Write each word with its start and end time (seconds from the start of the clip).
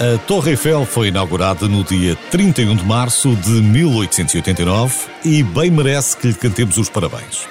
A 0.00 0.16
Torre 0.16 0.52
Eiffel 0.52 0.86
foi 0.86 1.08
inaugurada 1.08 1.68
no 1.68 1.84
dia 1.84 2.16
31 2.30 2.74
de 2.74 2.84
março 2.86 3.36
de 3.36 3.50
1889 3.50 4.94
e 5.22 5.42
bem 5.42 5.70
merece 5.70 6.16
que 6.16 6.28
lhe 6.28 6.32
cantemos 6.32 6.78
os 6.78 6.88
parabéns. 6.88 7.46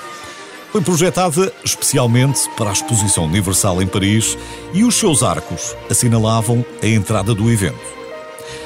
Foi 0.71 0.81
projetada 0.81 1.53
especialmente 1.63 2.49
para 2.57 2.71
a 2.71 2.73
Exposição 2.73 3.25
Universal 3.25 3.83
em 3.83 3.85
Paris 3.85 4.35
e 4.73 4.83
os 4.83 4.95
seus 4.95 5.21
arcos 5.21 5.75
assinalavam 5.91 6.65
a 6.81 6.87
entrada 6.87 7.35
do 7.35 7.51
evento. 7.51 7.77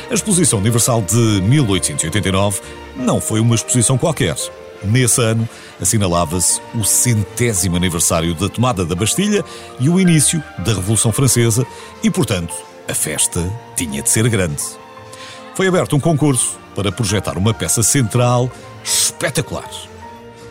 A 0.10 0.14
Exposição 0.14 0.60
Universal 0.60 1.02
de 1.02 1.42
1889 1.42 2.62
não 2.96 3.20
foi 3.20 3.42
uma 3.42 3.54
exposição 3.54 3.98
qualquer. 3.98 4.38
Nesse 4.82 5.22
ano, 5.22 5.48
assinalava-se 5.82 6.62
o 6.74 6.86
centésimo 6.86 7.76
aniversário 7.76 8.34
da 8.34 8.48
tomada 8.48 8.86
da 8.86 8.96
Bastilha 8.96 9.44
e 9.78 9.90
o 9.90 10.00
início 10.00 10.42
da 10.60 10.74
Revolução 10.74 11.12
Francesa 11.12 11.68
e, 12.02 12.10
portanto, 12.10 12.54
a 12.88 12.94
festa 12.94 13.52
tinha 13.76 14.02
de 14.02 14.10
ser 14.10 14.28
grande. 14.30 14.62
Foi 15.56 15.68
aberto 15.68 15.96
um 15.96 16.00
concurso 16.00 16.58
para 16.76 16.92
projetar 16.92 17.38
uma 17.38 17.54
peça 17.54 17.84
central 17.84 18.52
espetacular. 18.84 19.70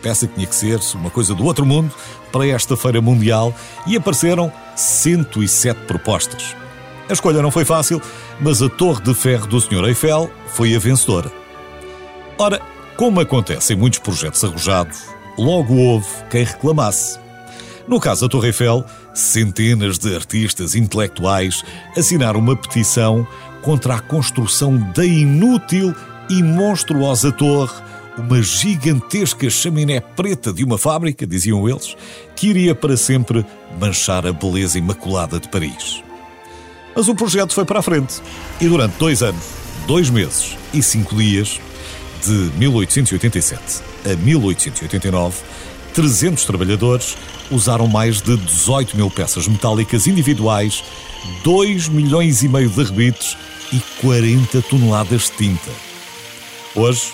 Peça 0.01 0.27
que 0.27 0.35
tinha 0.35 0.47
que 0.47 0.55
ser 0.55 0.79
uma 0.95 1.09
coisa 1.09 1.33
do 1.33 1.45
outro 1.45 1.65
mundo 1.65 1.93
para 2.31 2.47
esta 2.47 2.75
feira 2.75 3.01
mundial 3.01 3.53
e 3.85 3.95
apareceram 3.95 4.51
107 4.75 5.81
propostas. 5.81 6.55
A 7.09 7.13
escolha 7.13 7.41
não 7.41 7.51
foi 7.51 7.65
fácil, 7.65 8.01
mas 8.39 8.61
a 8.61 8.69
Torre 8.69 9.01
de 9.01 9.13
Ferro 9.13 9.47
do 9.47 9.59
Sr. 9.59 9.85
Eiffel 9.87 10.31
foi 10.47 10.75
a 10.75 10.79
vencedora. 10.79 11.31
Ora, 12.37 12.61
como 12.97 13.19
acontece 13.19 13.73
em 13.73 13.75
muitos 13.75 13.99
projetos 13.99 14.43
arrojados, 14.43 15.03
logo 15.37 15.75
houve 15.75 16.07
quem 16.29 16.43
reclamasse. 16.43 17.22
No 17.87 17.99
caso 17.99 18.21
da 18.21 18.29
Torre 18.29 18.47
Eiffel, 18.47 18.85
centenas 19.13 19.97
de 19.97 20.15
artistas 20.15 20.73
intelectuais 20.73 21.63
assinaram 21.97 22.39
uma 22.39 22.55
petição 22.55 23.27
contra 23.61 23.95
a 23.95 23.99
construção 23.99 24.77
da 24.93 25.05
inútil 25.05 25.93
e 26.29 26.41
monstruosa 26.41 27.31
torre, 27.31 27.73
uma 28.17 28.41
gigantesca 28.41 29.49
chaminé 29.49 29.99
preta 29.99 30.53
de 30.53 30.63
uma 30.63 30.77
fábrica, 30.77 31.25
diziam 31.25 31.67
eles, 31.67 31.95
que 32.35 32.47
iria 32.47 32.73
para 32.75 32.95
sempre 32.95 33.45
manchar 33.79 34.25
a 34.25 34.31
beleza 34.31 34.77
imaculada 34.77 35.39
de 35.39 35.49
Paris. 35.49 36.03
Mas 36.95 37.07
o 37.07 37.15
projeto 37.15 37.53
foi 37.53 37.65
para 37.65 37.79
a 37.79 37.83
frente 37.83 38.21
e 38.61 38.67
durante 38.67 38.97
dois 38.97 39.23
anos, 39.23 39.43
dois 39.87 40.09
meses 40.09 40.57
e 40.73 40.81
cinco 40.81 41.15
dias, 41.15 41.59
de 42.23 42.51
1887 42.57 43.81
a 44.05 44.15
1889, 44.15 45.35
300 45.93 46.43
trabalhadores 46.45 47.15
usaram 47.51 47.87
mais 47.87 48.21
de 48.21 48.35
18 48.35 48.97
mil 48.97 49.09
peças 49.11 49.47
metálicas 49.47 50.07
individuais, 50.07 50.83
2 51.43 51.87
milhões 51.89 52.43
e 52.43 52.47
meio 52.47 52.69
de 52.69 52.83
rebites 52.83 53.37
e 53.71 53.79
40 54.01 54.61
toneladas 54.63 55.23
de 55.23 55.37
tinta. 55.37 55.71
Hoje, 56.75 57.11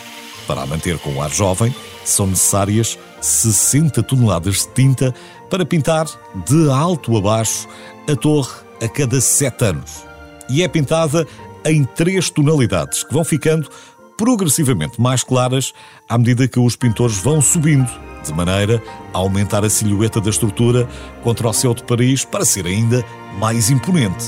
para 0.48 0.62
a 0.62 0.66
manter 0.66 0.98
com 1.00 1.14
o 1.16 1.22
ar 1.22 1.32
jovem, 1.32 1.74
são 2.06 2.28
necessárias 2.28 2.98
60 3.22 4.02
toneladas 4.04 4.60
de 4.60 4.68
tinta 4.70 5.14
para 5.50 5.66
pintar 5.66 6.06
de 6.48 6.70
alto 6.70 7.18
a 7.18 7.22
baixo 7.22 7.68
a 8.10 8.16
torre 8.16 8.52
a 8.82 8.88
cada 8.88 9.20
7 9.20 9.66
anos. 9.66 10.04
E 10.50 10.64
é 10.64 10.68
pintada 10.68 11.28
em 11.66 11.84
três 11.84 12.30
tonalidades, 12.30 13.04
que 13.04 13.14
vão 13.14 13.24
ficando 13.24 13.70
progressivamente 14.18 15.00
mais 15.00 15.24
claras 15.24 15.74
à 16.08 16.18
medida 16.18 16.48
que 16.48 16.60
os 16.60 16.76
pintores 16.76 17.18
vão 17.18 17.42
subindo, 17.42 17.90
de 18.24 18.34
maneira 18.34 18.82
a 19.14 19.18
aumentar 19.18 19.64
a 19.64 19.70
silhueta 19.70 20.20
da 20.22 20.30
estrutura 20.30 20.88
contra 21.24 21.48
o 21.48 21.54
céu 21.54 21.74
de 21.74 21.84
Paris 21.84 22.26
para 22.26 22.46
ser 22.46 22.66
ainda 22.66 23.06
mais 23.40 23.70
imponente. 23.70 24.26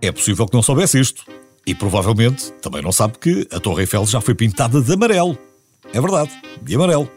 É 0.00 0.10
possível 0.10 0.46
que 0.46 0.54
não 0.54 0.62
soubesse 0.62 0.98
isto. 0.98 1.24
E 1.64 1.74
provavelmente 1.74 2.50
também 2.60 2.82
não 2.82 2.90
sabe 2.90 3.18
que 3.18 3.46
a 3.52 3.60
Torre 3.60 3.82
Eiffel 3.82 4.04
já 4.06 4.20
foi 4.20 4.34
pintada 4.34 4.80
de 4.80 4.92
amarelo. 4.92 5.38
É 5.92 6.00
verdade, 6.00 6.30
de 6.60 6.74
amarelo. 6.74 7.08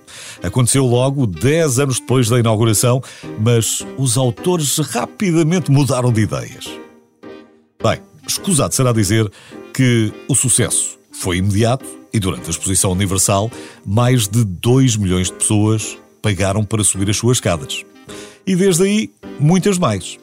Aconteceu 0.44 0.85
logo 0.85 1.25
10 1.25 1.79
anos 1.79 2.00
depois 2.00 2.29
da 2.29 2.40
inauguração, 2.40 3.02
mas 3.40 3.85
os 3.97 4.17
autores 4.17 4.78
rapidamente 4.78 5.72
mudaram 5.72 6.12
de 6.12 6.22
ideias. 6.22 6.66
Bem, 7.81 8.02
escusado 8.28 8.73
será 8.75 8.91
dizer 8.91 9.31
que 9.73 10.12
o 10.28 10.35
sucesso 10.35 10.97
foi 11.19 11.37
imediato 11.37 11.85
e 12.13 12.19
durante 12.19 12.47
a 12.47 12.49
exposição 12.49 12.91
universal, 12.91 13.51
mais 13.85 14.27
de 14.27 14.43
2 14.43 14.95
milhões 14.95 15.27
de 15.27 15.33
pessoas 15.33 15.97
pagaram 16.21 16.63
para 16.63 16.83
subir 16.83 17.09
as 17.09 17.17
suas 17.17 17.37
escadas. 17.37 17.85
E 18.47 18.55
desde 18.55 18.83
aí, 18.83 19.11
muitas 19.39 19.77
mais. 19.77 20.17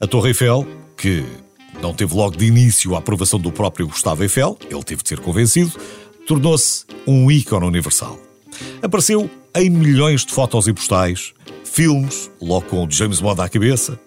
A 0.00 0.06
Torre 0.06 0.28
Eiffel, 0.28 0.66
que 0.96 1.24
não 1.80 1.94
teve 1.94 2.14
logo 2.14 2.36
de 2.36 2.44
início 2.44 2.94
a 2.94 2.98
aprovação 2.98 3.38
do 3.38 3.50
próprio 3.50 3.86
Gustavo 3.88 4.22
Eiffel, 4.22 4.58
ele 4.70 4.82
teve 4.82 5.02
de 5.02 5.08
ser 5.08 5.20
convencido, 5.20 5.72
tornou-se 6.26 6.84
um 7.06 7.30
ícone 7.30 7.66
universal. 7.66 8.18
Apareceu 8.82 9.30
em 9.54 9.70
milhões 9.70 10.24
de 10.24 10.32
fotos 10.32 10.66
e 10.66 10.72
postais, 10.72 11.32
filmes, 11.64 12.30
logo 12.40 12.66
com 12.66 12.84
o 12.84 12.90
James 12.90 13.20
Bond 13.20 13.40
à 13.40 13.48
cabeça, 13.48 13.98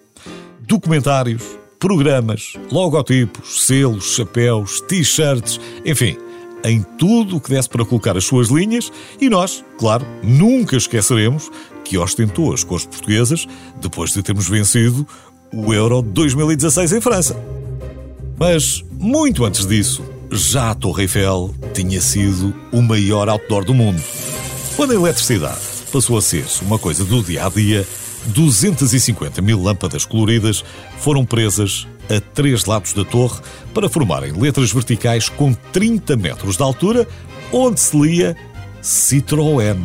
documentários, 0.60 1.57
programas, 1.78 2.54
logotipos, 2.70 3.64
selos, 3.64 4.14
chapéus, 4.14 4.80
t-shirts, 4.82 5.60
enfim, 5.84 6.16
em 6.64 6.82
tudo 6.98 7.36
o 7.36 7.40
que 7.40 7.50
desse 7.50 7.68
para 7.68 7.84
colocar 7.84 8.16
as 8.16 8.24
suas 8.24 8.48
linhas 8.48 8.90
e 9.20 9.28
nós, 9.28 9.64
claro, 9.78 10.04
nunca 10.22 10.76
esqueceremos 10.76 11.50
que 11.84 11.96
ostentou 11.96 12.52
as 12.52 12.64
cores 12.64 12.84
portuguesas 12.84 13.46
depois 13.80 14.12
de 14.12 14.22
termos 14.22 14.48
vencido 14.48 15.06
o 15.52 15.72
Euro 15.72 16.02
2016 16.02 16.92
em 16.92 17.00
França. 17.00 17.36
Mas, 18.38 18.84
muito 18.92 19.44
antes 19.44 19.66
disso, 19.66 20.04
já 20.30 20.70
a 20.70 20.74
Torre 20.74 21.02
Eiffel 21.02 21.54
tinha 21.72 22.00
sido 22.00 22.54
o 22.70 22.82
maior 22.82 23.28
outdoor 23.28 23.64
do 23.64 23.74
mundo. 23.74 24.02
Quando 24.76 24.92
a 24.92 24.94
eletricidade 24.94 25.58
passou 25.90 26.18
a 26.18 26.22
ser 26.22 26.44
uma 26.62 26.78
coisa 26.78 27.04
do 27.04 27.22
dia 27.22 27.46
a 27.46 27.48
dia, 27.48 27.86
250 28.26 29.40
mil 29.42 29.62
lâmpadas 29.62 30.04
coloridas 30.04 30.64
foram 30.98 31.24
presas 31.24 31.86
a 32.08 32.20
três 32.20 32.64
lados 32.64 32.92
da 32.92 33.04
torre 33.04 33.40
para 33.74 33.88
formarem 33.88 34.32
letras 34.32 34.72
verticais 34.72 35.28
com 35.28 35.52
30 35.72 36.16
metros 36.16 36.56
de 36.56 36.62
altura, 36.62 37.06
onde 37.52 37.80
se 37.80 37.96
lia 37.96 38.36
Citroën. 38.82 39.76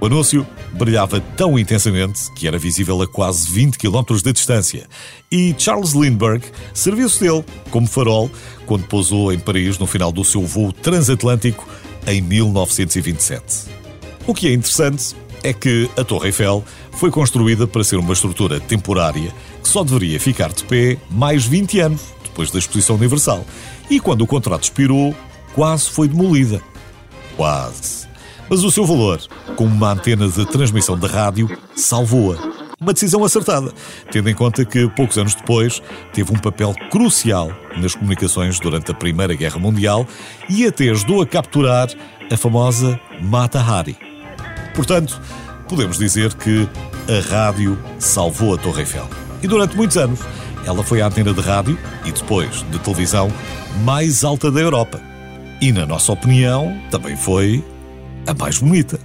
O 0.00 0.06
anúncio 0.06 0.46
brilhava 0.72 1.20
tão 1.36 1.58
intensamente 1.58 2.32
que 2.34 2.46
era 2.46 2.58
visível 2.58 3.00
a 3.02 3.08
quase 3.08 3.50
20 3.50 3.78
km 3.78 4.14
de 4.22 4.32
distância. 4.32 4.86
E 5.30 5.54
Charles 5.58 5.92
Lindbergh 5.92 6.44
serviu-se 6.72 7.20
dele 7.20 7.44
como 7.70 7.86
farol 7.86 8.30
quando 8.66 8.86
pousou 8.86 9.32
em 9.32 9.38
Paris 9.38 9.78
no 9.78 9.86
final 9.86 10.12
do 10.12 10.24
seu 10.24 10.42
voo 10.42 10.72
transatlântico 10.72 11.66
em 12.06 12.20
1927. 12.20 13.66
O 14.26 14.34
que 14.34 14.48
é 14.48 14.52
interessante 14.52 15.16
é 15.42 15.52
que 15.52 15.90
a 15.96 16.04
Torre 16.04 16.28
Eiffel 16.28 16.64
foi 16.92 17.10
construída 17.10 17.66
para 17.66 17.84
ser 17.84 17.96
uma 17.96 18.12
estrutura 18.12 18.60
temporária 18.60 19.32
que 19.62 19.68
só 19.68 19.84
deveria 19.84 20.18
ficar 20.18 20.52
de 20.52 20.64
pé 20.64 20.96
mais 21.10 21.44
20 21.44 21.80
anos 21.80 22.02
depois 22.24 22.50
da 22.50 22.58
Exposição 22.58 22.96
Universal. 22.96 23.44
E 23.90 23.98
quando 23.98 24.22
o 24.22 24.26
contrato 24.26 24.64
expirou, 24.64 25.14
quase 25.54 25.90
foi 25.90 26.08
demolida. 26.08 26.60
Quase. 27.36 28.06
Mas 28.48 28.64
o 28.64 28.70
seu 28.70 28.84
valor, 28.86 29.20
como 29.56 29.74
uma 29.74 29.92
antena 29.92 30.28
de 30.28 30.46
transmissão 30.46 30.98
de 30.98 31.06
rádio, 31.06 31.48
salvou-a. 31.76 32.36
Uma 32.80 32.92
decisão 32.92 33.24
acertada, 33.24 33.72
tendo 34.10 34.30
em 34.30 34.34
conta 34.34 34.64
que, 34.64 34.88
poucos 34.90 35.18
anos 35.18 35.34
depois, 35.34 35.82
teve 36.12 36.32
um 36.32 36.38
papel 36.38 36.72
crucial 36.90 37.50
nas 37.76 37.94
comunicações 37.94 38.60
durante 38.60 38.92
a 38.92 38.94
Primeira 38.94 39.34
Guerra 39.34 39.58
Mundial 39.58 40.06
e 40.48 40.64
até 40.64 40.88
ajudou 40.90 41.20
a 41.20 41.26
capturar 41.26 41.88
a 42.30 42.36
famosa 42.36 42.98
Mata 43.20 43.60
Hari. 43.60 44.07
Portanto, 44.78 45.20
podemos 45.68 45.98
dizer 45.98 46.32
que 46.34 46.68
a 47.08 47.34
rádio 47.34 47.76
salvou 47.98 48.54
a 48.54 48.56
Torre 48.56 48.82
Eiffel. 48.82 49.08
E 49.42 49.48
durante 49.48 49.76
muitos 49.76 49.96
anos, 49.96 50.20
ela 50.64 50.84
foi 50.84 51.00
a 51.00 51.08
antena 51.08 51.34
de 51.34 51.40
rádio 51.40 51.76
e 52.04 52.12
depois 52.12 52.64
de 52.70 52.78
televisão 52.78 53.28
mais 53.82 54.22
alta 54.22 54.52
da 54.52 54.60
Europa. 54.60 55.00
E, 55.60 55.72
na 55.72 55.84
nossa 55.84 56.12
opinião, 56.12 56.80
também 56.92 57.16
foi 57.16 57.64
a 58.24 58.32
mais 58.34 58.60
bonita. 58.60 59.00